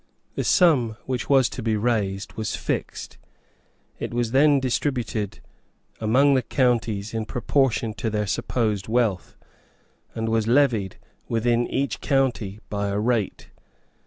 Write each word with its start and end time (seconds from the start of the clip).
The 0.33 0.43
sum 0.43 0.97
which 1.05 1.29
was 1.29 1.47
to 1.49 1.61
be 1.61 1.75
raised 1.77 2.33
was 2.33 2.55
fixed. 2.55 3.19
It 3.99 4.15
was 4.15 4.31
then 4.31 4.59
distributed 4.59 5.41
among 5.99 6.33
the 6.33 6.41
counties 6.41 7.13
in 7.13 7.23
proportion 7.25 7.93
to 7.93 8.09
their 8.09 8.25
supposed 8.25 8.87
wealth, 8.87 9.37
and 10.15 10.27
was 10.27 10.47
levied 10.47 10.97
within 11.27 11.67
each 11.67 12.01
county 12.01 12.59
by 12.67 12.87
a 12.87 12.97
rate. 12.97 13.51